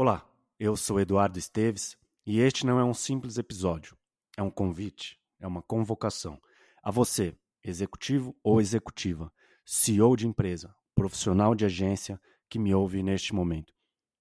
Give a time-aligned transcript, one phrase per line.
[0.00, 0.24] Olá,
[0.60, 3.98] eu sou Eduardo Esteves e este não é um simples episódio.
[4.36, 6.40] É um convite, é uma convocação.
[6.80, 9.32] A você, executivo ou executiva,
[9.66, 13.74] CEO de empresa, profissional de agência que me ouve neste momento.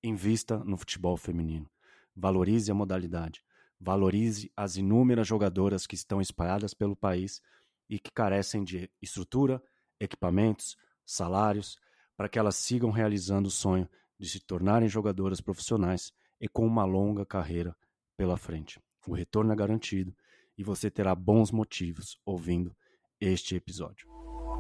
[0.03, 1.69] Invista no futebol feminino.
[2.15, 3.43] Valorize a modalidade.
[3.79, 7.39] Valorize as inúmeras jogadoras que estão espalhadas pelo país
[7.87, 9.61] e que carecem de estrutura,
[9.99, 10.75] equipamentos,
[11.05, 11.77] salários,
[12.15, 13.87] para que elas sigam realizando o sonho
[14.19, 17.75] de se tornarem jogadoras profissionais e com uma longa carreira
[18.15, 18.79] pela frente.
[19.07, 20.13] O retorno é garantido
[20.57, 22.75] e você terá bons motivos ouvindo
[23.19, 24.07] este episódio.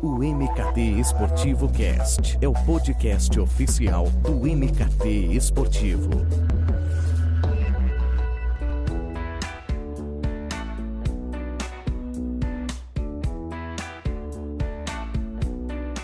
[0.01, 6.11] O MKT Esportivo Cast é o podcast oficial do MKT Esportivo.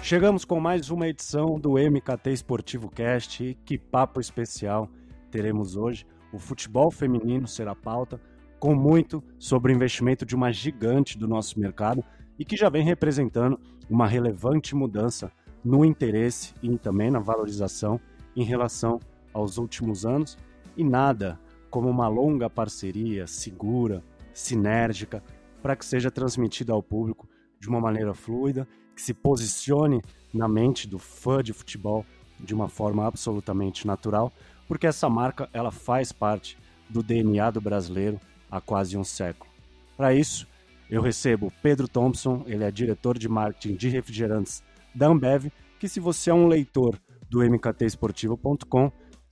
[0.03, 3.41] Chegamos com mais uma edição do MKT Esportivo Cast.
[3.41, 4.89] E que papo especial
[5.31, 6.05] teremos hoje.
[6.33, 8.19] O futebol feminino será pauta,
[8.59, 12.03] com muito sobre o investimento de uma gigante do nosso mercado
[12.37, 13.57] e que já vem representando
[13.89, 15.31] uma relevante mudança
[15.63, 17.97] no interesse e também na valorização
[18.35, 18.99] em relação
[19.33, 20.37] aos últimos anos.
[20.75, 25.23] E nada como uma longa parceria segura, sinérgica,
[25.61, 27.25] para que seja transmitida ao público
[27.57, 30.01] de uma maneira fluida que se posicione
[30.33, 32.05] na mente do fã de futebol
[32.39, 34.31] de uma forma absolutamente natural,
[34.67, 36.57] porque essa marca ela faz parte
[36.89, 39.51] do DNA do brasileiro há quase um século.
[39.95, 40.47] Para isso,
[40.89, 45.99] eu recebo Pedro Thompson, ele é diretor de marketing de refrigerantes da Ambev, que se
[45.99, 46.99] você é um leitor
[47.29, 48.91] do mktesportivo.com,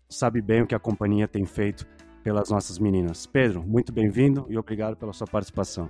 [0.10, 1.86] sabe bem o que a companhia tem feito
[2.24, 3.26] pelas nossas meninas.
[3.26, 5.90] Pedro, muito bem-vindo e obrigado pela sua participação.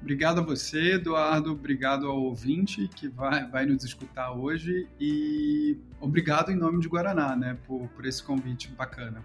[0.00, 1.52] Obrigado a você, Eduardo.
[1.52, 4.88] Obrigado ao ouvinte que vai, vai nos escutar hoje.
[4.98, 9.24] E obrigado em nome de Guaraná, né, por, por esse convite bacana.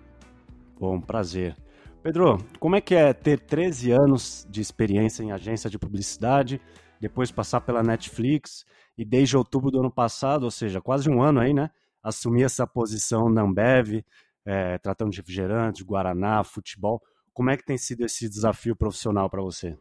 [0.78, 1.56] Bom, prazer.
[2.04, 6.62] Pedro, como é que é ter 13 anos de experiência em agência de publicidade,
[7.00, 8.66] depois passar pela Netflix
[8.98, 11.72] e desde outubro do ano passado, ou seja, quase um ano aí, né,
[12.04, 14.04] assumir essa posição na Ambev,
[14.46, 17.02] é, tratando de refrigerantes, Guaraná, futebol.
[17.34, 19.76] Como é que tem sido esse desafio profissional para você?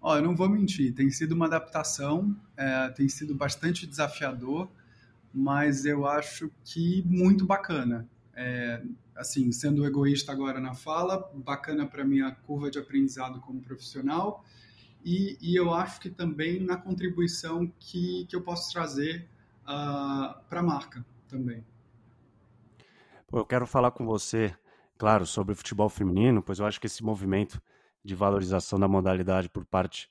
[0.00, 4.70] Ó, eu não vou mentir, tem sido uma adaptação, é, tem sido bastante desafiador,
[5.34, 8.08] mas eu acho que muito bacana.
[8.34, 8.82] É,
[9.16, 14.44] assim, sendo egoísta agora na fala, bacana para minha curva de aprendizado como profissional
[15.04, 19.28] e, e, eu acho que também na contribuição que, que eu posso trazer
[19.62, 21.64] uh, ah, para a marca também.
[23.32, 24.54] Eu quero falar com você,
[24.96, 27.60] claro, sobre o futebol feminino, pois eu acho que esse movimento
[28.08, 30.10] de valorização da modalidade por parte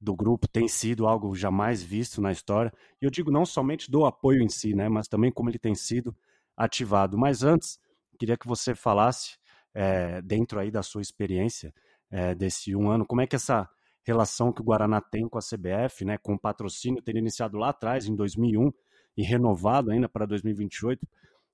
[0.00, 2.72] do grupo tem sido algo jamais visto na história.
[3.00, 5.74] E eu digo não somente do apoio em si, né, mas também como ele tem
[5.74, 6.16] sido
[6.56, 7.18] ativado.
[7.18, 7.78] Mas antes,
[8.18, 9.36] queria que você falasse,
[9.74, 11.74] é, dentro aí da sua experiência
[12.10, 13.68] é, desse um ano, como é que essa
[14.04, 17.70] relação que o Guaraná tem com a CBF, né, com o patrocínio ter iniciado lá
[17.70, 18.72] atrás, em 2001,
[19.16, 21.06] e renovado ainda para 2028,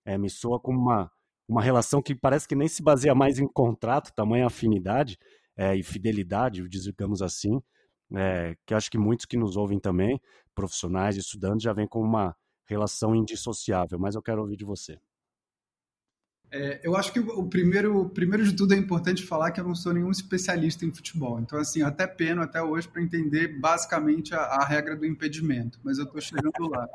[0.05, 1.11] é, me soa como uma,
[1.47, 5.19] uma relação que parece que nem se baseia mais em contrato, tamanha afinidade,
[5.59, 7.61] é, e fidelidade, digamos assim,
[8.15, 10.21] é, que acho que muitos que nos ouvem também,
[10.55, 14.97] profissionais, estudantes, já vem com uma relação indissociável, mas eu quero ouvir de você.
[16.51, 19.75] É, eu acho que o primeiro, primeiro de tudo é importante falar que eu não
[19.75, 21.41] sou nenhum especialista em futebol.
[21.41, 25.99] Então, assim, até peno até hoje para entender basicamente a, a, regra do impedimento, mas
[25.99, 26.89] eu estou chegando lá.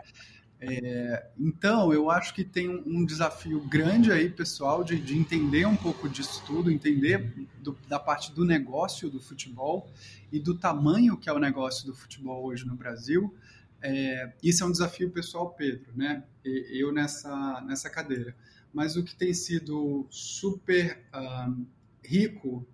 [0.66, 5.76] É, então, eu acho que tem um, desafio grande aí, pessoal, de, de entender um
[5.76, 9.90] pouco disso tudo, entender do, da parte do negócio do futebol
[10.32, 13.36] e do tamanho que é o negócio do futebol hoje no Brasil.
[13.82, 16.24] É, isso é um desafio pessoal, Pedro, né?
[16.46, 18.34] Eu nessa, nessa cadeira.
[18.74, 21.66] Mas o que tem sido super uh,
[22.02, 22.66] rico,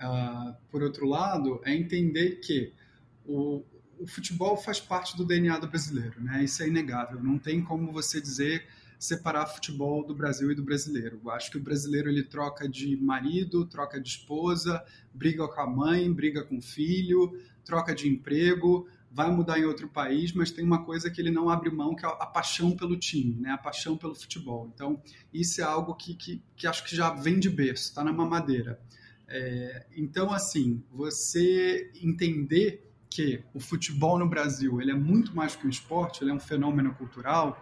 [0.00, 2.72] uh, por outro lado, é entender que
[3.26, 3.62] o,
[3.98, 6.44] o futebol faz parte do DNA do brasileiro, né?
[6.44, 7.22] Isso é inegável.
[7.22, 8.66] Não tem como você dizer
[8.98, 11.20] separar futebol do Brasil e do brasileiro.
[11.22, 14.82] Eu acho que o brasileiro ele troca de marido, troca de esposa,
[15.12, 19.88] briga com a mãe, briga com o filho, troca de emprego, vai mudar em outro
[19.88, 22.96] país, mas tem uma coisa que ele não abre mão, que é a paixão pelo
[22.96, 23.50] time, né?
[23.50, 24.70] a paixão pelo futebol.
[24.74, 25.02] Então,
[25.32, 28.80] isso é algo que, que, que acho que já vem de berço, está na mamadeira.
[29.28, 32.85] É, então, assim, você entender
[33.16, 36.38] que o futebol no Brasil ele é muito mais que um esporte, ele é um
[36.38, 37.58] fenômeno cultural,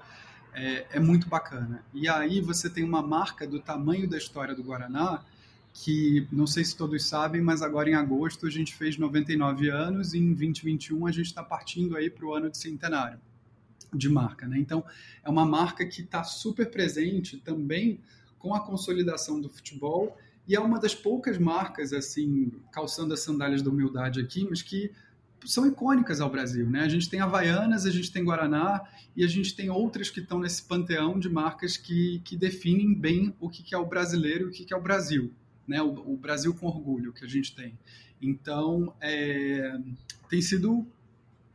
[0.53, 1.85] é, é, muito bacana.
[1.95, 5.23] E aí você tem uma marca do tamanho da história do Guaraná,
[5.73, 10.13] que não sei se todos sabem, mas agora em agosto a gente fez 99 anos
[10.13, 13.21] e em 2021 a gente está partindo aí para o ano de centenário
[13.93, 14.49] de marca.
[14.49, 14.59] Né?
[14.59, 14.85] Então
[15.23, 18.01] é uma marca que está super presente também
[18.41, 20.19] com a consolidação do futebol
[20.49, 24.91] e é uma das poucas marcas, assim, calçando as sandálias da humildade aqui, mas que
[25.45, 26.81] são icônicas ao Brasil, né?
[26.81, 28.83] A gente tem Havaianas, a gente tem Guaraná
[29.17, 33.35] e a gente tem outras que estão nesse panteão de marcas que, que definem bem
[33.41, 35.33] o que, que é o brasileiro e o que, que é o Brasil,
[35.67, 35.83] né?
[35.83, 37.79] O, o Brasil com orgulho que a gente tem.
[38.21, 39.79] Então, é,
[40.29, 40.87] tem sido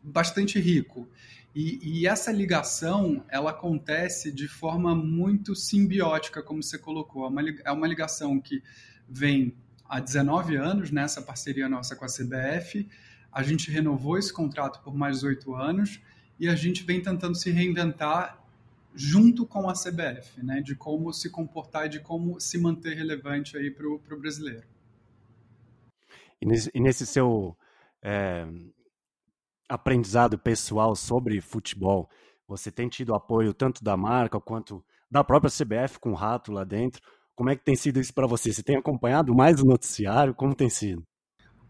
[0.04, 1.08] bastante rico.
[1.56, 7.26] E, e, essa ligação, ela acontece de forma muito simbiótica, como você colocou.
[7.26, 8.62] É uma, é uma ligação que
[9.10, 9.54] vem
[9.90, 12.88] há 19 anos, nessa parceria nossa com a CBF.
[13.32, 16.02] A gente renovou esse contrato por mais oito anos
[16.40, 18.40] e a gente vem tentando se reinventar
[18.94, 23.56] junto com a CBF, né, de como se comportar e de como se manter relevante
[23.56, 24.66] aí para o brasileiro.
[26.42, 27.56] E nesse, e nesse seu
[28.02, 28.48] é,
[29.68, 32.10] aprendizado pessoal sobre futebol,
[32.48, 36.64] você tem tido apoio tanto da marca quanto da própria CBF com o Rato lá
[36.64, 37.02] dentro?
[37.36, 38.52] Como é que tem sido isso para você?
[38.52, 40.34] Você tem acompanhado mais o noticiário?
[40.34, 41.06] Como tem sido?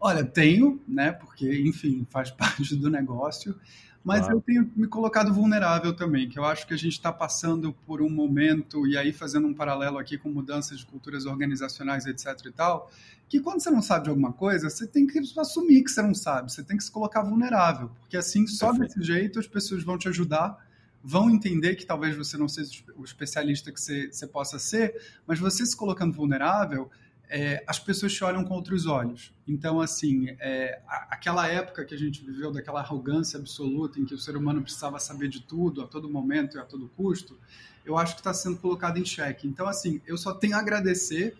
[0.00, 1.12] Olha, tenho, né?
[1.12, 3.54] Porque, enfim, faz parte do negócio.
[4.02, 4.36] Mas claro.
[4.36, 8.00] eu tenho me colocado vulnerável também, que eu acho que a gente está passando por
[8.00, 12.50] um momento, e aí fazendo um paralelo aqui com mudanças de culturas organizacionais, etc e
[12.50, 12.90] tal,
[13.28, 16.14] que quando você não sabe de alguma coisa, você tem que assumir que você não
[16.14, 18.94] sabe, você tem que se colocar vulnerável, porque assim, só Perfeito.
[18.94, 20.66] desse jeito as pessoas vão te ajudar,
[21.04, 25.38] vão entender que talvez você não seja o especialista que você, você possa ser, mas
[25.38, 26.90] você se colocando vulnerável,
[27.30, 29.32] é, as pessoas te olham com outros olhos.
[29.46, 34.18] Então, assim, é, aquela época que a gente viveu, daquela arrogância absoluta em que o
[34.18, 37.38] ser humano precisava saber de tudo a todo momento e a todo custo,
[37.86, 39.46] eu acho que está sendo colocado em xeque.
[39.46, 41.36] Então, assim, eu só tenho a agradecer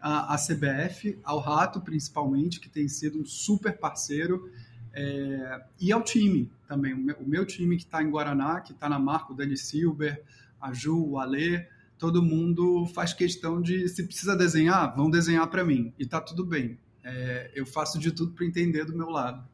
[0.00, 4.50] a CBF, ao Rato principalmente, que tem sido um super parceiro,
[4.92, 6.94] é, e ao time também.
[6.94, 9.56] O meu, o meu time que está em Guaraná, que está na marca, o Dani
[9.56, 10.22] Silber,
[10.60, 11.66] a Ju, o Alê,
[11.98, 15.92] todo mundo faz questão de, se precisa desenhar, vão desenhar para mim.
[15.98, 16.78] E tá tudo bem.
[17.04, 19.46] É, eu faço de tudo para entender do meu lado.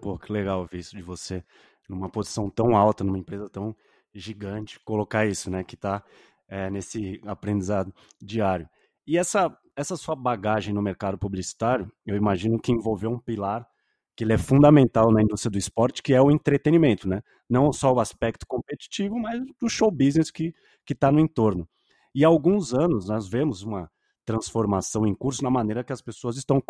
[0.00, 1.44] Pô, que legal ver isso de você
[1.88, 3.74] numa posição tão alta, numa empresa tão
[4.14, 6.02] gigante, colocar isso, né, que tá
[6.48, 8.68] é, nesse aprendizado diário.
[9.06, 13.66] E essa, essa sua bagagem no mercado publicitário, eu imagino que envolveu um pilar
[14.16, 17.22] que ele é fundamental na indústria do esporte, que é o entretenimento, né?
[17.48, 20.54] Não só o aspecto competitivo, mas do show business que
[20.88, 21.68] está no entorno.
[22.14, 23.90] E há alguns anos nós vemos uma
[24.24, 26.62] transformação em curso na maneira que as pessoas estão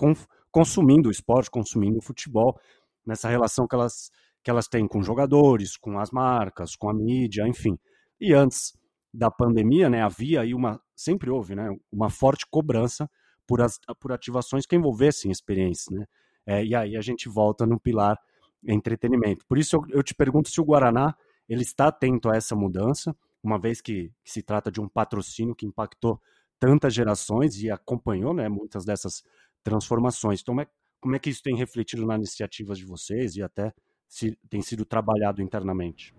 [0.50, 2.58] consumindo o esporte, consumindo o futebol,
[3.04, 4.10] nessa relação que elas,
[4.42, 7.78] que elas têm com jogadores, com as marcas, com a mídia, enfim.
[8.20, 8.72] E antes
[9.12, 13.10] da pandemia, né, havia aí uma, sempre houve, né, uma forte cobrança
[13.46, 16.06] por, as, por ativações que envolvessem experiências, né,
[16.46, 18.18] é, e aí a gente volta no pilar
[18.66, 19.44] entretenimento.
[19.46, 21.14] Por isso eu, eu te pergunto se o Guaraná
[21.48, 25.54] ele está atento a essa mudança, uma vez que, que se trata de um patrocínio
[25.54, 26.20] que impactou
[26.58, 29.24] tantas gerações e acompanhou né, muitas dessas
[29.64, 30.40] transformações.
[30.40, 30.66] Então, como é,
[31.00, 33.74] como é que isso tem refletido nas iniciativas de vocês e até
[34.06, 36.14] se tem sido trabalhado internamente?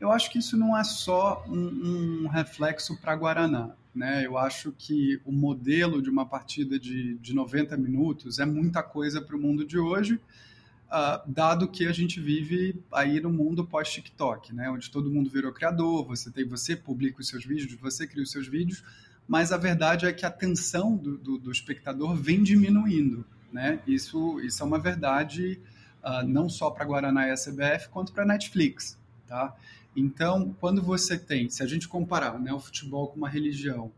[0.00, 3.70] Eu acho que isso não é só um, um reflexo para Guaraná.
[3.94, 4.24] Né?
[4.24, 9.20] Eu acho que o modelo de uma partida de, de 90 minutos é muita coisa
[9.20, 10.20] para o mundo de hoje
[10.90, 14.68] uh, dado que a gente vive aí no mundo pós-TikTok, né?
[14.68, 18.30] Onde todo mundo virou criador, você tem, você publica os seus vídeos, você cria os
[18.30, 18.82] seus vídeos,
[19.26, 23.80] mas a verdade é que a atenção do, do, do espectador vem diminuindo, né?
[23.86, 25.60] Isso, isso é uma verdade
[26.02, 29.54] uh, não só para Guaraná e a CBF, quanto para Netflix, tá?
[29.94, 33.92] Então, quando você tem, se a gente comparar né, o futebol com uma religião,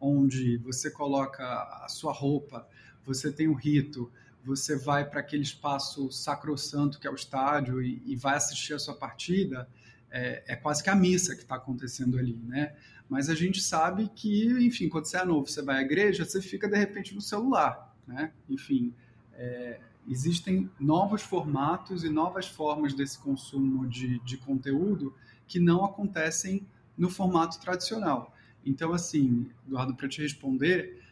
[0.00, 1.44] onde você coloca
[1.84, 2.66] a sua roupa,
[3.04, 4.10] você tem o rito,
[4.44, 8.78] você vai para aquele espaço sacrossanto que é o estádio e, e vai assistir a
[8.78, 9.68] sua partida,
[10.10, 12.74] é, é quase que a missa que está acontecendo ali, né?
[13.08, 16.42] Mas a gente sabe que, enfim, quando você é novo, você vai à igreja, você
[16.42, 18.32] fica de repente no celular, né?
[18.48, 18.92] Enfim,
[19.34, 25.14] é, existem novos formatos e novas formas desse consumo de, de conteúdo
[25.46, 28.34] que não acontecem no formato tradicional.
[28.64, 31.02] Então, assim, Eduardo, para te responder,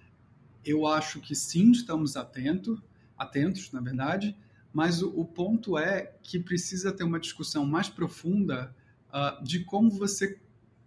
[0.65, 2.81] eu acho que sim, estamos atentos
[3.17, 4.37] atentos, na verdade,
[4.73, 8.75] mas o, o, ponto é que precisa ter uma discussão mais profunda
[9.09, 10.39] uh, de como você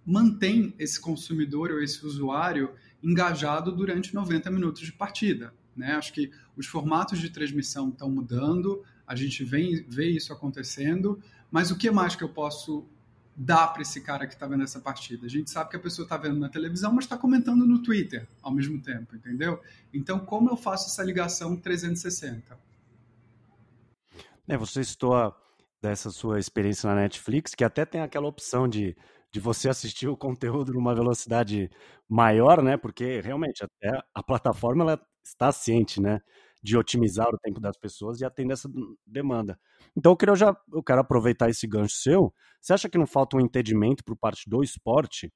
[0.05, 5.53] mantém esse consumidor ou esse usuário engajado durante 90 minutos de partida.
[5.79, 5.93] Né?
[5.93, 11.19] Acho que os formatos de transmissão estão mudando, a gente vem, vê isso acontecendo,
[11.49, 12.85] mas o que mais que eu posso
[13.35, 15.25] dá para esse cara que está vendo essa partida.
[15.25, 18.27] A gente sabe que a pessoa está vendo na televisão, mas está comentando no Twitter
[18.41, 19.61] ao mesmo tempo, entendeu?
[19.93, 22.59] Então, como eu faço essa ligação 360?
[24.45, 25.33] É, você citou
[25.81, 28.93] dessa sua experiência na Netflix, que até tem aquela opção de
[29.31, 31.69] de você assistir o conteúdo numa velocidade
[32.07, 32.77] maior, né?
[32.77, 36.19] Porque realmente até a plataforma ela está ciente, né?
[36.61, 38.69] De otimizar o tempo das pessoas e atender essa
[39.05, 39.59] demanda.
[39.95, 42.33] Então eu quero já eu quero aproveitar esse gancho seu.
[42.59, 45.31] Você acha que não falta um entendimento por parte do esporte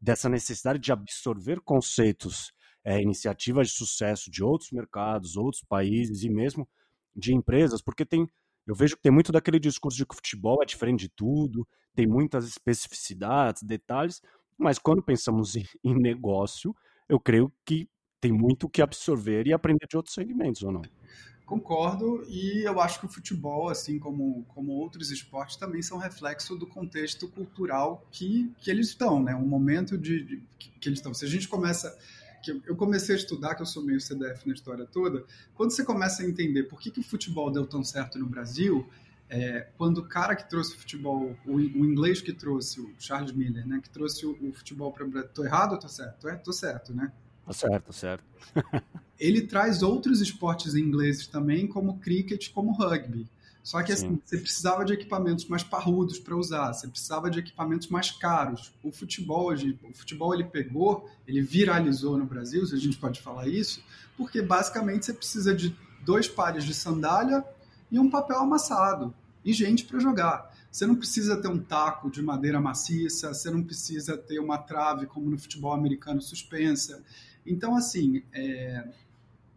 [0.00, 2.52] dessa necessidade de absorver conceitos,
[2.84, 6.68] é, iniciativas de sucesso de outros mercados, outros países e mesmo
[7.14, 7.80] de empresas?
[7.80, 8.26] Porque tem
[8.66, 11.68] eu vejo que tem muito daquele discurso de que o futebol é diferente de tudo,
[11.94, 14.22] tem muitas especificidades, detalhes,
[14.58, 16.74] mas quando pensamos em, em negócio,
[17.08, 17.88] eu creio que
[18.24, 20.80] tem muito que absorver e aprender de outros segmentos, ou não?
[21.44, 26.56] Concordo, e eu acho que o futebol, assim como, como outros esportes, também são reflexo
[26.56, 29.34] do contexto cultural que, que eles estão, né?
[29.36, 30.42] Um momento de, de
[30.80, 31.12] que eles estão.
[31.12, 31.94] Se a gente começa
[32.66, 36.22] eu comecei a estudar, que eu sou meio CDF na história toda, quando você começa
[36.22, 38.86] a entender por que, que o futebol deu tão certo no Brasil,
[39.30, 43.32] é, quando o cara que trouxe o futebol, o, o, inglês que trouxe, o Charles
[43.32, 46.20] Miller, né, que trouxe o, o futebol para o Brasil, tô errado ou tô certo?
[46.20, 47.10] Tô, tô certo, né?
[47.46, 48.24] Tô certo, certo.
[49.18, 53.28] Ele traz outros esportes ingleses também, como cricket, como rugby.
[53.64, 57.88] Só que assim, você precisava de equipamentos mais parrudos para usar, você precisava de equipamentos
[57.88, 58.74] mais caros.
[58.82, 63.48] O futebol, o futebol ele pegou, ele viralizou no Brasil, se a gente pode falar
[63.48, 63.82] isso,
[64.18, 65.74] porque basicamente você precisa de
[66.04, 67.42] dois pares de sandália
[67.90, 70.54] e um papel amassado e gente para jogar.
[70.70, 75.06] Você não precisa ter um taco de madeira maciça, você não precisa ter uma trave
[75.06, 77.02] como no futebol americano suspensa.
[77.46, 78.88] Então, assim, é,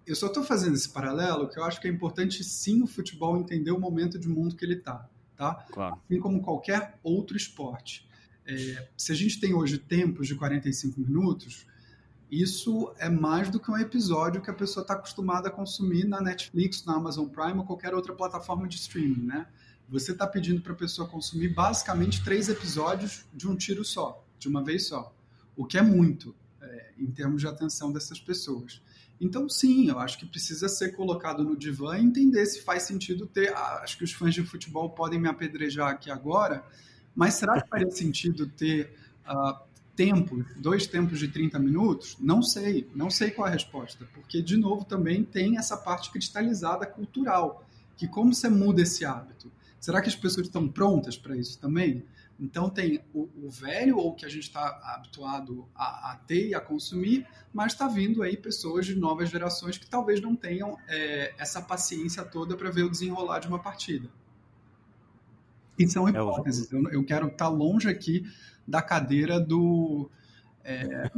[0.06, 3.38] eu só estou fazendo esse paralelo que eu acho que é importante sim o futebol
[3.38, 5.56] entender o momento de mundo que ele está, tá?
[5.72, 6.00] Claro.
[6.06, 8.08] Assim como qualquer outro esporte.
[8.46, 11.67] É, se a gente tem hoje tempos de 45 minutos,
[12.32, 16.22] isso é mais do que um episódio que a pessoa está acostumada a consumir na
[16.22, 19.48] Netflix, na Amazon Prime ou qualquer outra plataforma de streaming, né?
[19.89, 24.48] Você está pedindo para a pessoa consumir basicamente três episódios de um tiro só, de
[24.48, 25.13] uma vez só,
[25.56, 26.36] o que é muito
[26.77, 28.81] é, em termos de atenção dessas pessoas.
[29.19, 33.25] Então, sim, eu acho que precisa ser colocado no divã e entender se faz sentido
[33.25, 33.51] ter.
[33.55, 36.63] Ah, acho que os fãs de futebol podem me apedrejar aqui agora,
[37.15, 38.93] mas será que faria sentido ter
[39.27, 39.60] uh,
[39.96, 42.15] tempos, dois tempos de 30 minutos?
[42.19, 46.86] Não sei, não sei qual a resposta, porque, de novo, também tem essa parte cristalizada
[46.86, 47.65] cultural,
[47.98, 49.51] que como você muda esse hábito?
[49.79, 52.03] Será que as pessoas estão prontas para isso também?
[52.39, 56.56] Então tem o, o velho, ou que a gente está habituado a, a, ter e
[56.56, 61.34] a consumir, mas está vindo aí pessoas de novas gerações que talvez não tenham é,
[61.38, 64.08] essa paciência toda para ver o desenrolar de uma partida.
[65.79, 66.72] E são é hipóteses.
[66.72, 68.24] Eu, eu quero estar tá longe aqui
[68.67, 70.10] da cadeira do.
[70.63, 71.10] É,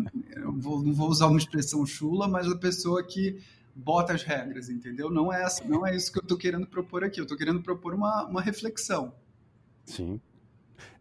[0.58, 3.42] vou, não vou usar uma expressão chula, mas a pessoa que
[3.76, 5.10] bota as regras, entendeu?
[5.10, 7.20] Não é, não é isso que eu estou querendo propor aqui.
[7.20, 9.14] Eu estou querendo propor uma, uma reflexão.
[9.86, 10.20] Sim.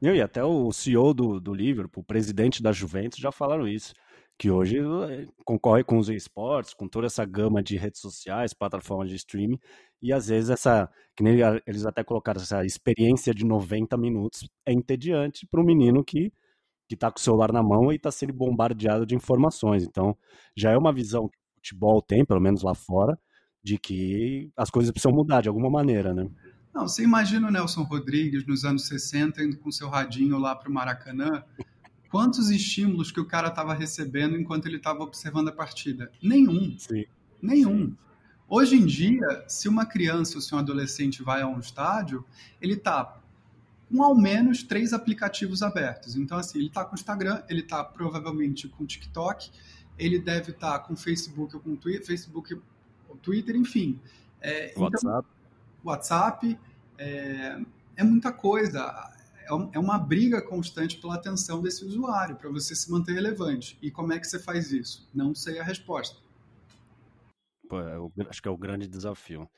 [0.00, 3.94] E até o CEO do, do Liverpool, o presidente da Juventus, já falaram isso.
[4.38, 9.11] Que hoje eh, concorre com os esportes, com toda essa gama de redes sociais, plataformas
[9.11, 9.58] de streaming,
[10.00, 14.73] e às vezes essa, que nem eles até colocaram, essa experiência de 90 minutos é
[14.73, 16.32] entediante para um menino que
[16.88, 19.85] que está com o celular na mão e está sendo bombardeado de informações.
[19.85, 20.16] Então,
[20.56, 23.18] já é uma visão que o futebol tem, pelo menos lá fora,
[23.62, 26.26] de que as coisas precisam mudar de alguma maneira, né?
[26.75, 30.68] Não, você imagina o Nelson Rodrigues nos anos 60 indo com seu radinho lá para
[30.68, 31.42] o Maracanã.
[32.10, 36.10] Quantos estímulos que o cara estava recebendo enquanto ele estava observando a partida?
[36.22, 36.76] Nenhum.
[36.78, 37.04] Sim.
[37.40, 37.94] Nenhum.
[38.48, 42.25] Hoje em dia, se uma criança ou se um adolescente vai a um estádio,
[42.62, 43.20] ele está
[43.90, 46.16] com ao menos três aplicativos abertos.
[46.16, 49.50] Então, assim, ele está com o Instagram, ele está provavelmente com o TikTok,
[49.98, 52.58] ele deve estar tá com o Facebook ou com o Twitter, Facebook
[53.08, 53.98] ou Twitter, enfim.
[54.40, 55.28] É, então WhatsApp.
[55.28, 55.38] Então,
[55.85, 56.58] WhatsApp,
[56.99, 57.58] é,
[57.97, 59.12] é muita coisa.
[59.40, 63.78] É, é uma briga constante pela atenção desse usuário, para você se manter relevante.
[63.80, 65.08] E como é que você faz isso?
[65.14, 66.18] Não sei a resposta.
[67.68, 69.49] Pô, eu é acho que é o grande desafio.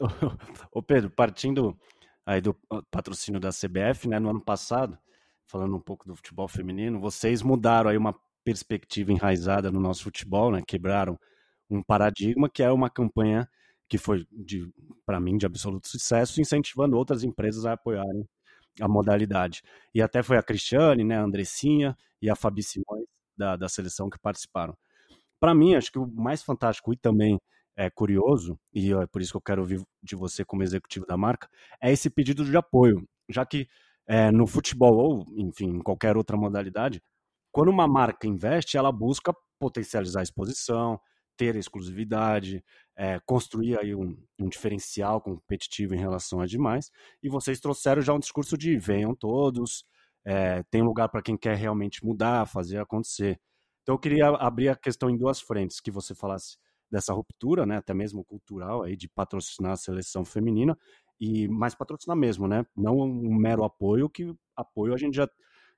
[0.72, 1.78] Ô Pedro, partindo
[2.24, 2.54] aí do
[2.90, 4.98] patrocínio da CBF, né, no ano passado,
[5.46, 10.50] falando um pouco do futebol feminino, vocês mudaram aí uma perspectiva enraizada no nosso futebol,
[10.50, 11.18] né, quebraram
[11.70, 13.48] um paradigma que é uma campanha
[13.88, 14.26] que foi,
[15.04, 18.26] para mim, de absoluto sucesso, incentivando outras empresas a apoiarem
[18.80, 19.62] a modalidade.
[19.94, 24.10] E até foi a Cristiane, né, a Andressinha e a Fabi Simões da, da seleção
[24.10, 24.76] que participaram.
[25.38, 27.38] Para mim, acho que o mais fantástico e também
[27.76, 31.16] é curioso, e é por isso que eu quero ouvir de você como executivo da
[31.16, 31.48] marca,
[31.80, 33.68] é esse pedido de apoio, já que
[34.06, 37.02] é, no futebol ou, enfim, em qualquer outra modalidade,
[37.52, 40.98] quando uma marca investe, ela busca potencializar a exposição,
[41.36, 42.64] ter exclusividade,
[42.96, 46.90] é, construir aí um, um, diferencial competitivo em relação a demais.
[47.22, 49.84] E vocês trouxeram já um discurso de venham todos,
[50.24, 53.38] é, tem lugar para quem quer realmente mudar, fazer acontecer.
[53.82, 56.56] Então eu queria abrir a questão em duas frentes, que você falasse
[56.90, 60.76] dessa ruptura, né, até mesmo cultural aí de patrocinar a seleção feminina
[61.20, 62.64] e mais patrocinar mesmo, né?
[62.76, 65.28] Não um mero apoio, que apoio a gente já,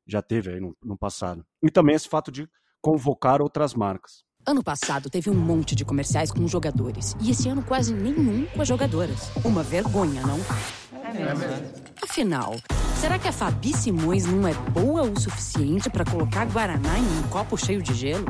[0.07, 1.47] já teve aí no, no passado.
[1.63, 2.49] E também esse fato de
[2.81, 4.25] convocar outras marcas.
[4.49, 7.15] Ano passado teve um monte de comerciais com jogadores.
[7.21, 9.31] E esse ano quase nenhum com as jogadoras.
[9.45, 10.41] Uma vergonha, não?
[11.05, 11.45] É mesmo.
[12.03, 12.57] Afinal,
[12.99, 17.23] será que a Fabi Simões não é boa o suficiente para colocar Guaraná em um
[17.25, 18.25] copo cheio de gelo?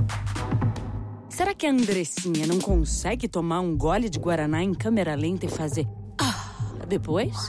[1.28, 5.48] Será que a Andressinha não consegue tomar um gole de Guaraná em câmera lenta e
[5.48, 5.86] fazer.
[6.20, 7.48] Ah, depois?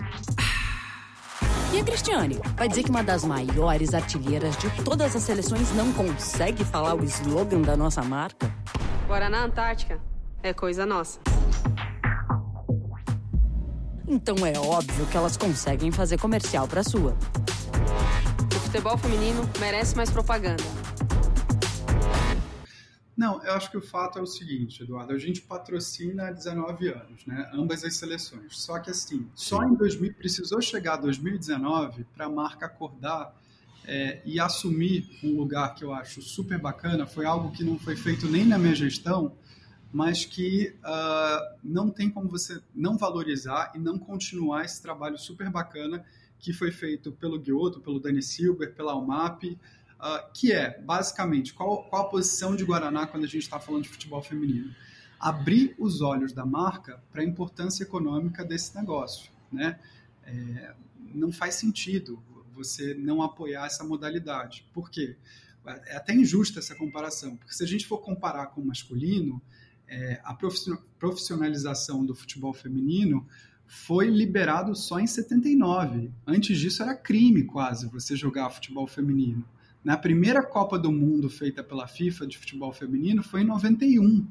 [1.71, 2.39] E a Cristiane?
[2.55, 7.03] Vai dizer que uma das maiores artilheiras de todas as seleções não consegue falar o
[7.03, 8.51] slogan da nossa marca?
[9.07, 9.99] Guaraná Antártica
[10.41, 11.19] é coisa nossa.
[14.07, 17.15] Então é óbvio que elas conseguem fazer comercial pra sua.
[18.55, 20.63] O futebol feminino merece mais propaganda.
[23.19, 26.87] Não, eu acho que o fato é o seguinte, Eduardo, a gente patrocina há 19
[26.87, 27.51] anos, né?
[27.53, 28.57] Ambas as seleções.
[28.57, 33.35] Só que assim, só em 2000 precisou chegar 2019 para a marca acordar
[33.83, 37.05] é, e assumir um lugar que eu acho super bacana.
[37.05, 39.35] Foi algo que não foi feito nem na minha gestão,
[39.91, 45.49] mas que uh, não tem como você não valorizar e não continuar esse trabalho super
[45.49, 46.05] bacana
[46.39, 49.43] que foi feito pelo Guioto, pelo Dani Silber, pela Almap,
[49.99, 53.83] uh, que é, basicamente, qual, qual a posição de Guaraná quando a gente está falando
[53.83, 54.73] de futebol feminino?
[55.19, 59.31] Abrir os olhos da marca para a importância econômica desse negócio.
[59.51, 59.79] Né?
[60.23, 60.73] É,
[61.13, 62.21] não faz sentido
[62.53, 64.65] você não apoiar essa modalidade.
[64.73, 65.15] Por quê?
[65.87, 69.41] É até injusta essa comparação, porque se a gente for comparar com o masculino,
[69.87, 73.27] é, a profissionalização do futebol feminino
[73.65, 76.11] foi liberado só em 79.
[76.25, 79.45] Antes disso era crime quase você jogar futebol feminino.
[79.83, 84.27] Na primeira Copa do Mundo feita pela FIFA de futebol feminino foi em 91.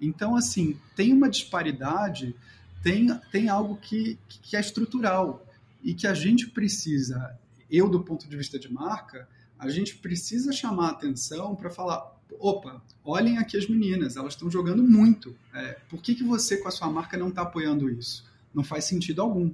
[0.00, 2.34] Então, assim, tem uma disparidade,
[2.82, 5.44] tem, tem algo que, que é estrutural
[5.82, 7.38] e que a gente precisa,
[7.70, 9.28] eu do ponto de vista de marca,
[9.58, 14.82] a gente precisa chamar atenção para falar, opa, olhem aqui as meninas, elas estão jogando
[14.82, 15.36] muito.
[15.52, 18.24] É, por que, que você com a sua marca não está apoiando isso?
[18.52, 19.52] Não faz sentido algum,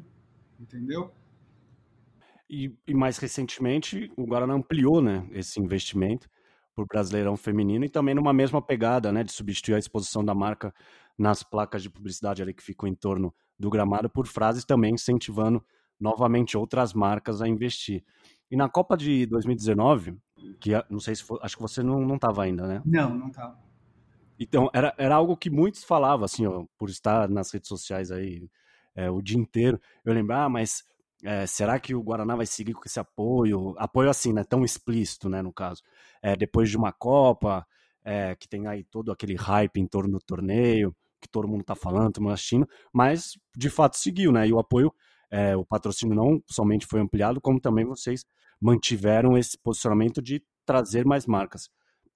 [0.59, 1.12] entendeu?
[2.53, 6.29] E, e, mais recentemente, o Guarana ampliou né, esse investimento
[6.75, 10.35] para o Brasileirão Feminino e também numa mesma pegada né, de substituir a exposição da
[10.35, 10.75] marca
[11.17, 15.65] nas placas de publicidade ali que ficam em torno do gramado por frases também incentivando
[15.99, 18.03] novamente outras marcas a investir.
[18.51, 20.19] E na Copa de 2019,
[20.59, 22.83] que não sei se foi, acho que você não estava ainda, né?
[22.85, 23.57] Não, não estava.
[24.41, 28.49] Então, era, era algo que muitos falavam, assim, ó, por estar nas redes sociais aí
[28.97, 29.81] é, o dia inteiro.
[30.05, 30.83] Eu lembro, ah, mas
[31.24, 33.74] é, será que o Guaraná vai seguir com esse apoio?
[33.78, 34.44] Apoio assim, né?
[34.44, 35.42] Tão explícito, né?
[35.42, 35.83] No caso.
[36.22, 37.66] É, depois de uma Copa,
[38.04, 41.74] é, que tem aí todo aquele hype em torno do torneio, que todo mundo tá
[41.74, 44.48] falando, todo mundo assistindo, mas de fato seguiu, né?
[44.48, 44.92] E o apoio,
[45.30, 48.24] é, o patrocínio não somente foi ampliado, como também vocês
[48.61, 51.68] mantiveram esse posicionamento de trazer mais marcas.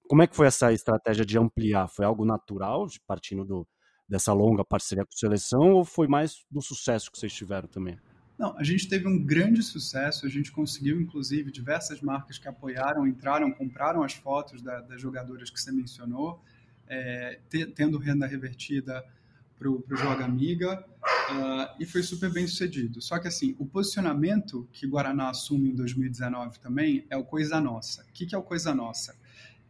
[0.07, 1.87] Como é que foi essa estratégia de ampliar?
[1.87, 3.67] Foi algo natural, partindo do,
[4.07, 7.97] dessa longa parceria com a seleção, ou foi mais do sucesso que vocês tiveram também?
[8.37, 13.07] Não, a gente teve um grande sucesso, a gente conseguiu, inclusive, diversas marcas que apoiaram,
[13.07, 16.43] entraram, compraram as fotos da, das jogadoras que você mencionou,
[16.87, 17.39] é,
[17.75, 19.03] tendo renda revertida
[19.57, 20.85] para o Joga Amiga,
[21.31, 23.01] uh, e foi super bem sucedido.
[23.01, 28.03] Só que, assim, o posicionamento que Guaraná assume em 2019 também é o Coisa Nossa.
[28.03, 29.15] O que, que é o Coisa Nossa?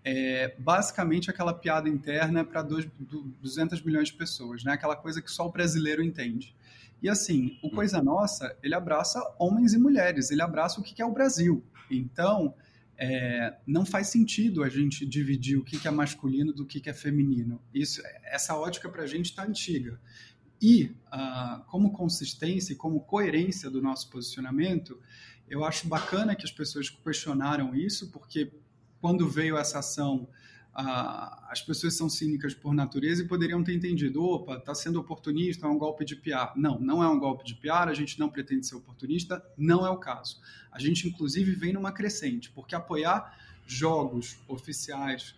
[0.04, 4.74] É basicamente aquela piada interna para 200 milhões de pessoas, né?
[4.74, 6.56] aquela coisa que só o brasileiro entende.
[7.06, 11.06] E assim, o Coisa Nossa, ele abraça homens e mulheres, ele abraça o que é
[11.06, 11.64] o Brasil.
[11.88, 12.56] Então,
[12.98, 17.62] é, não faz sentido a gente dividir o que é masculino do que é feminino.
[17.72, 20.02] Isso, essa ótica para a gente está antiga.
[20.60, 25.00] E, uh, como consistência e como coerência do nosso posicionamento,
[25.48, 28.52] eu acho bacana que as pessoas questionaram isso, porque
[29.00, 30.28] quando veio essa ação
[30.76, 35.70] as pessoas são cínicas por natureza e poderiam ter entendido, opa, está sendo oportunista, é
[35.70, 36.52] um golpe de PR.
[36.54, 39.90] Não, não é um golpe de PR, a gente não pretende ser oportunista, não é
[39.90, 40.42] o caso.
[40.70, 45.34] A gente, inclusive, vem numa crescente, porque apoiar jogos oficiais,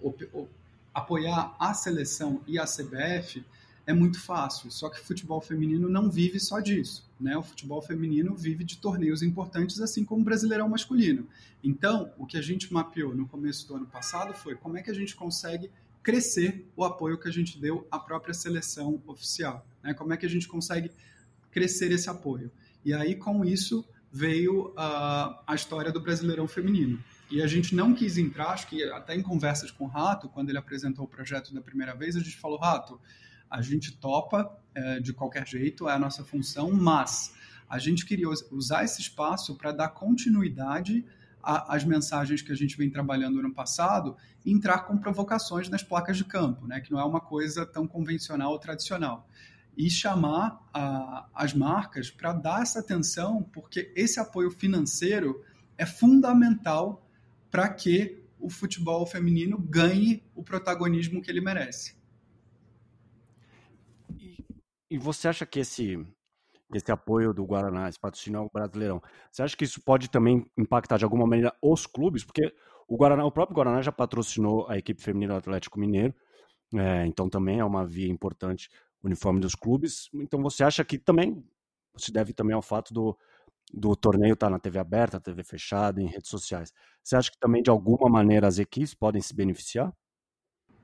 [0.00, 0.50] op, op,
[0.92, 3.44] apoiar a seleção e a CBF
[3.90, 4.70] é muito fácil.
[4.70, 7.08] Só que futebol feminino não vive só disso.
[7.20, 7.36] Né?
[7.36, 11.26] O futebol feminino vive de torneios importantes, assim como o brasileirão masculino.
[11.62, 14.90] Então, o que a gente mapeou no começo do ano passado foi como é que
[14.90, 15.70] a gente consegue
[16.02, 19.66] crescer o apoio que a gente deu à própria seleção oficial.
[19.82, 19.92] Né?
[19.92, 20.90] Como é que a gente consegue
[21.50, 22.50] crescer esse apoio?
[22.84, 27.02] E aí, com isso, veio uh, a história do Brasileirão Feminino.
[27.30, 30.48] E a gente não quis entrar, acho que até em conversas com o Rato, quando
[30.48, 33.00] ele apresentou o projeto da primeira vez, a gente falou, Rato,
[33.50, 37.34] a gente topa é, de qualquer jeito, é a nossa função, mas
[37.68, 41.04] a gente queria usar esse espaço para dar continuidade
[41.42, 46.16] às mensagens que a gente vem trabalhando no passado e entrar com provocações nas placas
[46.16, 49.26] de campo, né, que não é uma coisa tão convencional ou tradicional.
[49.76, 55.42] E chamar a, as marcas para dar essa atenção, porque esse apoio financeiro
[55.78, 57.08] é fundamental
[57.50, 61.99] para que o futebol feminino ganhe o protagonismo que ele merece.
[64.90, 65.96] E você acha que esse,
[66.74, 69.00] esse apoio do Guaraná, esse patrocínio ao Brasileirão,
[69.30, 72.24] você acha que isso pode também impactar de alguma maneira os clubes?
[72.24, 72.52] Porque
[72.88, 76.12] o Guaraná, o próprio Guaraná já patrocinou a equipe feminina do Atlético Mineiro,
[76.74, 78.68] é, então também é uma via importante
[79.02, 80.10] o uniforme dos clubes.
[80.14, 81.44] Então você acha que também
[81.96, 83.16] se deve também ao fato do,
[83.72, 86.72] do torneio estar tá na TV aberta, TV fechada, em redes sociais.
[87.02, 89.92] Você acha que também de alguma maneira as equipes podem se beneficiar?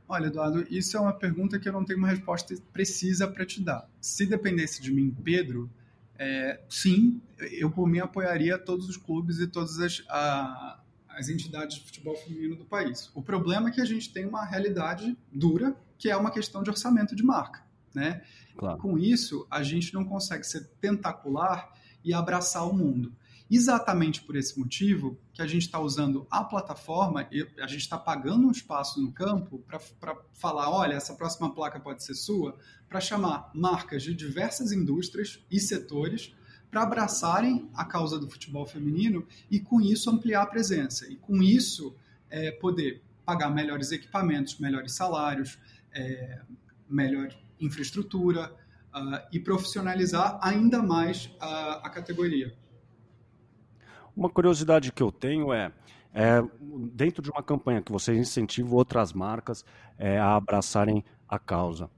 [0.09, 3.63] Olha, Eduardo, isso é uma pergunta que eu não tenho uma resposta precisa para te
[3.63, 3.89] dar.
[4.01, 5.69] Se dependesse de mim, Pedro,
[6.19, 11.77] é, sim, eu por mim apoiaria todos os clubes e todas as, a, as entidades
[11.79, 13.11] de futebol feminino do país.
[13.15, 16.71] O problema é que a gente tem uma realidade dura, que é uma questão de
[16.71, 17.63] orçamento de marca.
[17.93, 18.23] Né?
[18.57, 18.79] Claro.
[18.79, 21.73] Com isso, a gente não consegue ser tentacular
[22.05, 23.13] e abraçar o mundo.
[23.51, 27.29] Exatamente por esse motivo que a gente está usando a plataforma,
[27.61, 32.03] a gente está pagando um espaço no campo para falar, olha, essa próxima placa pode
[32.03, 36.35] ser sua, para chamar marcas de diversas indústrias e setores
[36.71, 41.07] para abraçarem a causa do futebol feminino e com isso ampliar a presença.
[41.11, 41.95] E com isso
[42.29, 45.59] é, poder pagar melhores equipamentos, melhores salários,
[45.93, 46.41] é,
[46.89, 47.29] melhor
[47.61, 48.53] infraestrutura
[48.95, 52.55] uh, e profissionalizar ainda mais a categoria.
[54.17, 55.71] Uma curiosidade que eu tenho é,
[56.15, 56.41] é,
[56.93, 59.63] dentro de uma campanha que vocês incentivam outras marcas
[59.99, 61.91] é, a abraçarem a causa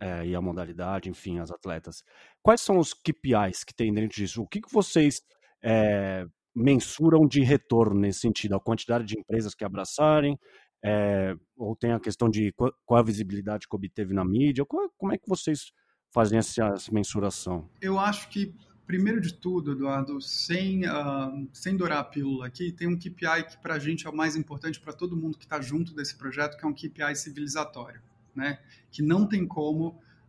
[0.00, 2.02] é, e a modalidade, enfim, as atletas.
[2.42, 4.42] Quais são os KPIs que tem dentro disso?
[4.42, 5.20] O que, que vocês
[5.62, 8.54] é, mensuram de retorno nesse sentido?
[8.54, 10.38] A quantidade de empresas que abraçarem?
[10.82, 14.64] É, ou tem a questão de qual, qual a visibilidade que obteve na mídia?
[14.64, 15.72] Qual, como é que vocês
[16.14, 17.68] fazem essa mensuração?
[17.82, 18.54] Eu acho que
[18.86, 23.56] primeiro de tudo, Eduardo, sem, uh, sem dourar a pílula aqui, tem um KPI que
[23.58, 26.56] para a gente é o mais importante para todo mundo que está junto desse projeto,
[26.56, 28.00] que é um KPI civilizatório,
[28.34, 28.60] né?
[28.90, 29.88] Que não tem como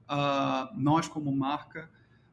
[0.09, 1.89] uh, nós, como marca,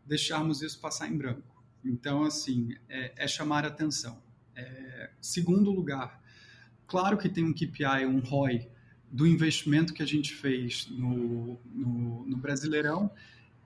[0.06, 1.54] deixarmos isso passar em branco.
[1.84, 4.22] Então, assim, é, é chamar atenção.
[4.56, 6.22] É, segundo lugar,
[6.86, 8.68] claro que tem um KPI, um ROI,
[9.10, 13.10] do investimento que a gente fez no, no, no Brasileirão,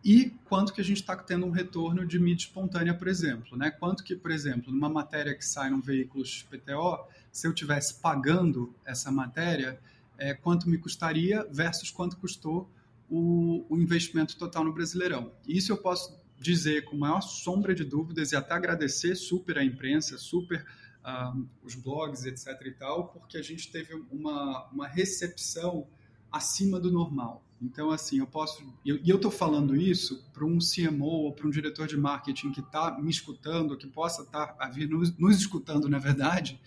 [0.05, 3.57] e quanto que a gente está tendo um retorno de mídia espontânea, por exemplo.
[3.57, 3.71] Né?
[3.71, 8.75] Quanto que, por exemplo, numa matéria que sai num veículo XPTO, se eu tivesse pagando
[8.85, 9.79] essa matéria,
[10.17, 12.71] é, quanto me custaria versus quanto custou
[13.09, 15.33] o, o investimento total no Brasileirão.
[15.47, 20.17] Isso eu posso dizer com maior sombra de dúvidas e até agradecer super a imprensa,
[20.19, 20.65] super
[21.05, 22.49] uh, os blogs, etc.
[22.67, 25.87] e tal, porque a gente teve uma, uma recepção
[26.31, 27.43] acima do normal.
[27.61, 28.63] Então, assim, eu posso.
[28.85, 32.61] E eu estou falando isso para um CMO ou para um diretor de marketing que
[32.61, 36.61] está me escutando, que possa estar tá, a vir nos, nos escutando, na verdade,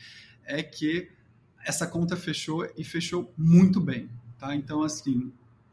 [0.44, 1.10] é que
[1.66, 4.10] essa conta fechou e fechou muito bem.
[4.38, 4.56] Tá?
[4.56, 5.32] Então, assim,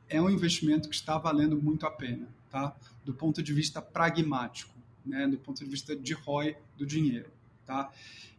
[0.09, 2.76] é um investimento que está valendo muito a pena, tá?
[3.04, 5.26] do ponto de vista pragmático, né?
[5.26, 7.31] do ponto de vista de ROI do dinheiro.
[7.66, 7.90] Tá?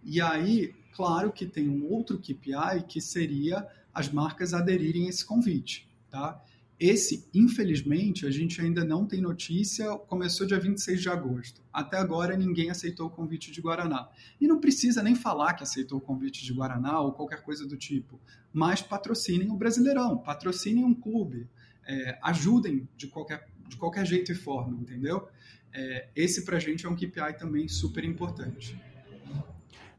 [0.04, 5.26] E aí, claro que tem um outro KPI que seria as marcas aderirem a esse
[5.26, 5.90] convite.
[6.10, 6.42] Tá?
[6.80, 11.62] Esse, infelizmente, a gente ainda não tem notícia, começou dia 26 de agosto.
[11.74, 14.08] Até agora ninguém aceitou o convite de Guaraná.
[14.40, 17.76] E não precisa nem falar que aceitou o convite de Guaraná ou qualquer coisa do
[17.76, 18.18] tipo,
[18.54, 21.50] mas patrocinem o Brasileirão, patrocinem um clube,
[21.86, 25.28] é, ajudem de qualquer, de qualquer jeito e forma, entendeu?
[25.74, 28.80] É, esse pra gente é um KPI também super importante.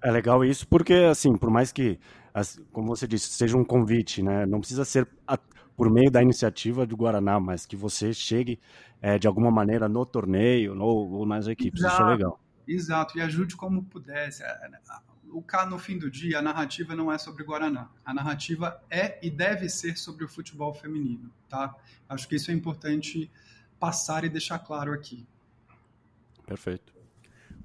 [0.02, 1.98] É legal isso, porque assim, por mais que,
[2.72, 4.46] como você disse, seja um convite, né?
[4.46, 5.06] Não precisa ser
[5.80, 8.60] por meio da iniciativa do Guaraná, mas que você chegue
[9.00, 11.80] é, de alguma maneira no torneio no, ou nas equipes.
[11.80, 12.40] Exato, Isso é legal.
[12.68, 14.42] Exato, e ajude como pudesse.
[15.32, 17.88] O K, no fim do dia, a narrativa não é sobre Guaraná.
[18.04, 21.74] A narrativa é e deve ser sobre o futebol feminino, tá?
[22.06, 23.30] Acho que isso é importante
[23.78, 25.26] passar e deixar claro aqui.
[26.46, 26.92] Perfeito.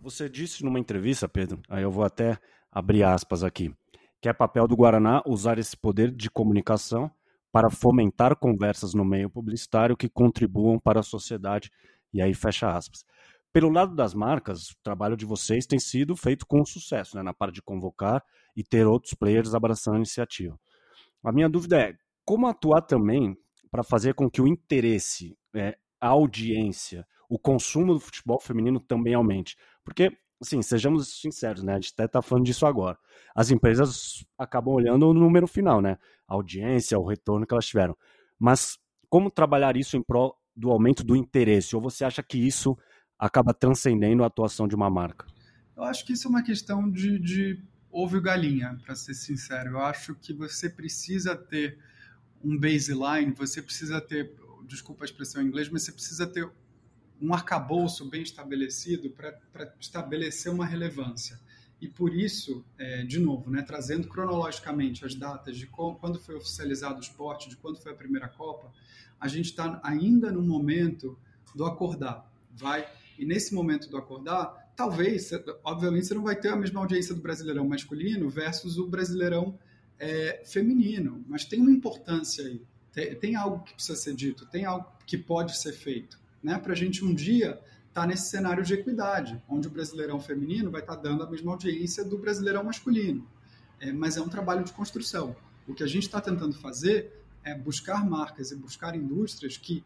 [0.02, 2.40] Você disse numa entrevista, Pedro, aí eu vou até
[2.72, 3.76] abrir aspas aqui,
[4.22, 7.12] que é papel do Guaraná usar esse poder de comunicação
[7.56, 11.72] para fomentar conversas no meio publicitário que contribuam para a sociedade,
[12.14, 13.06] e aí fecha aspas.
[13.54, 17.34] pelo lado das marcas, o trabalho de vocês tem sido feito com sucesso, né, na
[17.34, 18.22] parte de convocar
[18.58, 20.60] e ter outros players abraçando a iniciativa.
[21.24, 21.94] A minha dúvida é
[22.26, 23.38] como atuar também
[23.72, 29.14] para fazer com que o interesse, é, a audiência, o consumo do futebol feminino também
[29.14, 29.56] aumente.
[29.82, 31.72] Porque, assim, sejamos sinceros, né?
[31.72, 32.98] A gente até está falando disso agora.
[33.34, 35.98] As empresas acabam olhando o número final, né?
[36.28, 37.96] Audiência, o retorno que elas tiveram.
[38.40, 38.78] Mas
[39.10, 41.76] como trabalhar isso em prol do aumento do interesse?
[41.76, 42.78] Ou você acha que isso
[43.18, 45.26] acaba transcendendo a atuação de uma marca?
[45.76, 49.72] Eu acho que isso é uma questão de, de ovo e galinha, para ser sincero.
[49.72, 51.78] Eu acho que você precisa ter
[52.44, 54.34] um baseline, você precisa ter,
[54.68, 56.50] desculpa a expressão em inglês, mas você precisa ter
[57.22, 61.40] um arcabouço bem estabelecido para estabelecer uma relevância.
[61.82, 66.98] E por isso, é, de novo, né, trazendo cronologicamente as datas de quando foi oficializado
[66.98, 68.72] o esporte, de quando foi a primeira Copa,
[69.20, 71.18] a gente está ainda no momento
[71.54, 72.32] do acordar.
[72.52, 75.32] Vai e nesse momento do acordar, talvez,
[75.64, 79.58] obviamente, você não vai ter a mesma audiência do Brasileirão masculino versus o Brasileirão
[79.98, 82.62] é, feminino, mas tem uma importância aí.
[82.92, 86.58] Tem, tem, algo que precisa ser dito, tem algo que pode ser feito, né?
[86.58, 87.60] Para a gente um dia
[87.96, 91.30] estar tá nesse cenário de equidade, onde o Brasileirão feminino vai estar tá dando a
[91.30, 93.26] mesma audiência do Brasileirão masculino.
[93.80, 95.34] É, mas é um trabalho de construção.
[95.66, 99.82] O que a gente está tentando fazer é buscar marcas e buscar indústrias que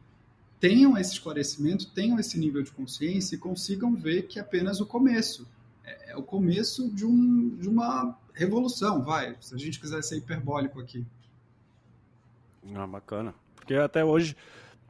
[0.59, 4.87] tenham esse esclarecimento, tenham esse nível de consciência e consigam ver que é apenas o
[4.87, 5.47] começo.
[5.85, 10.17] É, é o começo de, um, de uma revolução, vai, se a gente quiser ser
[10.17, 11.05] hiperbólico aqui.
[12.73, 13.35] Ah, bacana.
[13.55, 14.35] Porque até hoje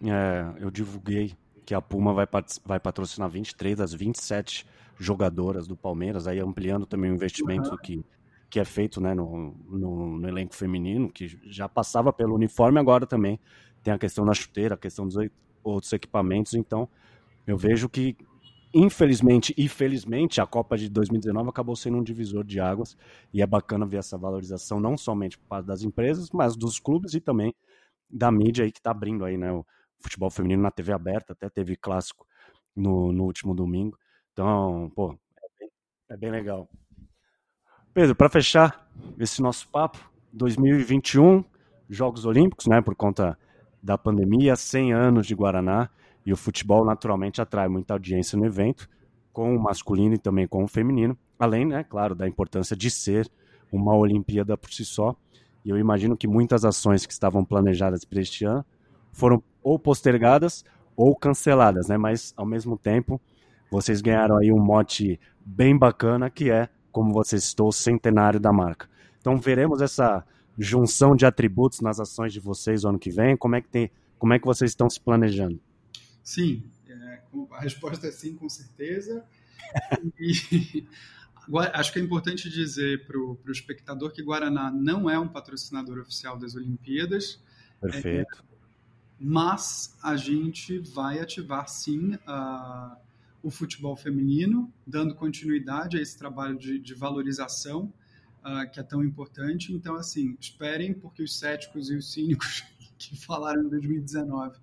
[0.02, 1.36] é, eu divulguei
[1.70, 2.28] que a Puma vai,
[2.66, 4.66] vai patrocinar 23 das 27
[4.98, 7.78] jogadoras do Palmeiras, aí ampliando também o investimento uhum.
[7.78, 8.04] que,
[8.50, 13.06] que é feito né, no, no, no, elenco feminino, que já passava pelo uniforme, agora
[13.06, 13.40] também
[13.84, 15.16] tem a questão da chuteira, a questão dos
[15.64, 16.56] outros equipamentos.
[16.56, 16.90] Então,
[17.46, 18.18] eu vejo que,
[18.74, 22.98] infelizmente e felizmente, a Copa de 2019 acabou sendo um divisor de águas
[23.32, 27.14] e é bacana ver essa valorização, não somente por parte das empresas, mas dos clubes
[27.14, 27.54] e também
[28.10, 29.52] da mídia aí que está abrindo aí, né?
[29.52, 29.64] O
[30.00, 32.26] futebol feminino na TV aberta, até teve clássico
[32.76, 33.98] no, no último domingo.
[34.32, 35.70] Então, pô, é bem,
[36.10, 36.70] é bem legal.
[37.94, 40.00] Pedro, para fechar esse nosso papo,
[40.32, 41.44] 2021,
[41.90, 43.38] Jogos Olímpicos, né, por conta
[43.82, 45.90] da pandemia, 100 anos de Guaraná,
[46.26, 48.88] e o futebol naturalmente atrai muita audiência no evento,
[49.34, 53.30] com o masculino e também com o feminino, além, né, claro, da importância de ser
[53.72, 55.16] uma Olimpíada por si só.
[55.64, 58.66] E eu imagino que muitas ações que estavam planejadas para este ano
[59.12, 60.64] foram ou postergadas
[60.96, 61.98] ou canceladas, né?
[61.98, 63.22] Mas ao mesmo tempo,
[63.72, 68.52] vocês ganharam aí um mote bem bacana que é, como você citou, o centenário da
[68.52, 68.90] marca.
[69.20, 70.26] Então veremos essa
[70.58, 73.38] junção de atributos nas ações de vocês no ano que vem?
[73.38, 75.60] Como é que, tem, como é que vocês estão se planejando?
[76.22, 79.24] Sim, é, a resposta é sim, com certeza.
[80.20, 80.86] e,
[81.74, 86.38] acho que é importante dizer para o espectador que Guaraná não é um patrocinador oficial
[86.38, 87.42] das Olimpíadas.
[87.80, 88.44] Perfeito.
[88.44, 88.49] É,
[89.20, 92.98] mas a gente vai ativar sim uh,
[93.44, 97.94] o futebol feminino, dando continuidade a esse trabalho de, de valorização
[98.44, 99.74] uh, que é tão importante.
[99.74, 102.64] Então, assim, esperem, porque os céticos e os cínicos
[102.98, 104.58] que falaram em 2019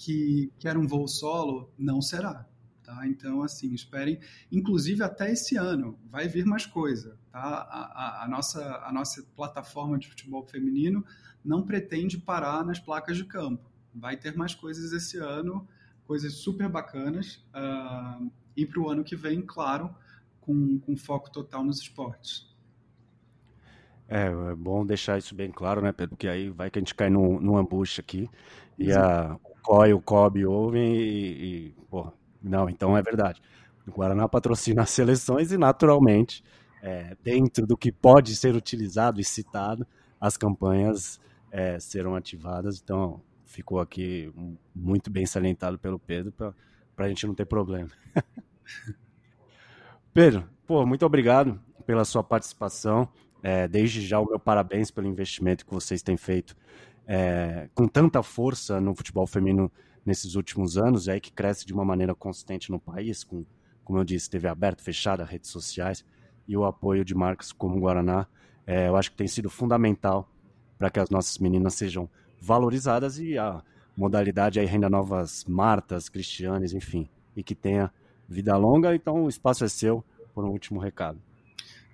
[0.00, 2.46] que, que era um voo solo, não será.
[2.82, 3.06] Tá?
[3.06, 4.18] Então, assim, esperem.
[4.50, 7.18] Inclusive, até esse ano vai vir mais coisa.
[7.30, 7.38] Tá?
[7.38, 11.04] A, a, a, nossa, a nossa plataforma de futebol feminino
[11.44, 13.69] não pretende parar nas placas de campo.
[13.94, 15.66] Vai ter mais coisas esse ano,
[16.06, 17.44] coisas super bacanas.
[17.54, 19.94] Uh, e para o ano que vem, claro,
[20.40, 22.50] com, com foco total nos esportes.
[24.08, 26.16] É, é bom deixar isso bem claro, né, Pedro?
[26.16, 28.28] Porque aí vai que a gente cai num, ambush aqui
[28.76, 33.40] e a, o COI o COB ouvem e, e pô, não, então é verdade.
[33.86, 36.42] O Guaraná patrocina as seleções e, naturalmente,
[36.82, 39.86] é, dentro do que pode ser utilizado e citado,
[40.20, 42.80] as campanhas é, serão ativadas.
[42.82, 44.32] Então, ficou aqui
[44.74, 46.54] muito bem salientado pelo Pedro para
[47.04, 47.90] a gente não ter problema.
[50.14, 53.08] Pedro, pô, muito obrigado pela sua participação.
[53.42, 56.56] É, desde já o meu parabéns pelo investimento que vocês têm feito
[57.06, 59.70] é, com tanta força no futebol feminino
[60.06, 63.44] nesses últimos anos, é que cresce de uma maneira consistente no país, com,
[63.82, 66.04] como eu disse, TV aberta, fechada, redes sociais
[66.46, 68.26] e o apoio de marcas como o Guaraná.
[68.66, 70.30] É, eu acho que tem sido fundamental
[70.78, 72.08] para que as nossas meninas sejam
[72.40, 73.62] valorizadas e a
[73.96, 77.92] modalidade aí renda novas Martas, Cristianes, enfim, e que tenha
[78.28, 78.94] vida longa.
[78.94, 81.20] Então o espaço é seu por um último recado.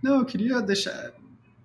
[0.03, 1.13] Não, eu queria deixar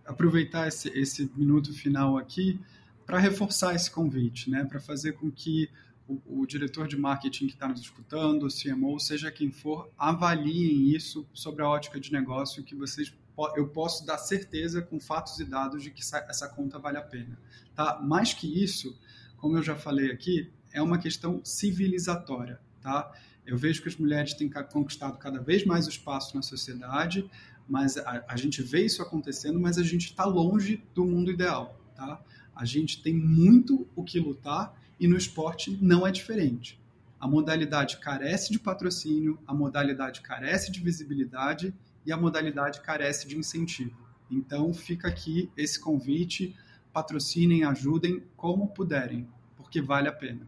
[0.05, 2.59] aproveitar esse, esse minuto final aqui
[3.05, 4.63] para reforçar esse convite, né?
[4.63, 5.69] para fazer com que
[6.07, 10.95] o, o diretor de marketing que está nos escutando, o CMO, seja quem for, avaliem
[10.95, 13.13] isso sobre a ótica de negócio que vocês
[13.55, 17.37] eu posso dar certeza com fatos e dados de que essa conta vale a pena.
[17.75, 17.99] Tá?
[18.01, 18.97] Mais que isso,
[19.37, 22.59] como eu já falei aqui, é uma questão civilizatória.
[22.81, 23.11] Tá?
[23.45, 27.29] Eu vejo que as mulheres têm conquistado cada vez mais espaço na sociedade,
[27.67, 31.79] mas a, a gente vê isso acontecendo, mas a gente está longe do mundo ideal.
[31.95, 32.21] Tá?
[32.55, 36.79] A gente tem muito o que lutar e no esporte não é diferente.
[37.19, 41.73] A modalidade carece de patrocínio, a modalidade carece de visibilidade
[42.05, 43.95] e a modalidade carece de incentivo.
[44.29, 46.55] Então fica aqui esse convite,
[46.93, 50.47] patrocinem, ajudem como puderem, porque vale a pena.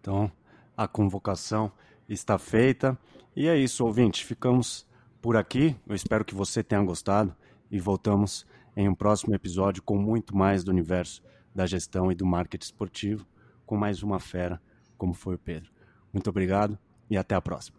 [0.00, 0.30] Então,
[0.76, 1.70] a convocação
[2.08, 2.98] está feita.
[3.36, 4.24] E é isso, ouvinte.
[4.24, 4.86] Ficamos
[5.20, 5.76] por aqui.
[5.86, 7.34] Eu espero que você tenha gostado
[7.70, 11.22] e voltamos em um próximo episódio com muito mais do universo
[11.54, 13.26] da gestão e do marketing esportivo,
[13.66, 14.60] com mais uma fera
[14.98, 15.70] como foi o Pedro.
[16.12, 17.77] Muito obrigado e até a próxima.